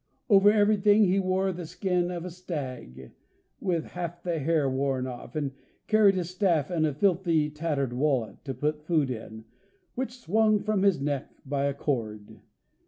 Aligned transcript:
Over 0.31 0.51
everything 0.51 1.03
he 1.03 1.19
wore 1.19 1.51
the 1.51 1.67
skin 1.67 2.09
of 2.09 2.25
a 2.25 2.31
stag, 2.31 3.11
with 3.59 3.85
half 3.91 4.23
the 4.23 4.39
hair 4.39 4.67
worn 4.67 5.05
off, 5.05 5.35
and 5.35 5.51
he 5.51 5.57
carried 5.85 6.17
a 6.17 6.23
staff, 6.23 6.71
and 6.71 6.87
a 6.87 6.93
filthy 6.95 7.51
tattered 7.51 7.93
wallet, 7.93 8.43
to 8.45 8.55
put 8.55 8.81
food 8.81 9.11
in, 9.11 9.45
which 9.93 10.17
swung 10.17 10.57
from 10.59 10.81
his 10.81 10.99
neck 10.99 11.29
by 11.45 11.65
a 11.65 11.75
cord. 11.75 12.39